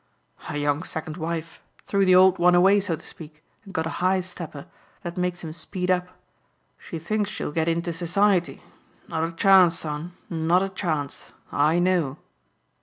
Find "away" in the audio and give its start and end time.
2.55-2.79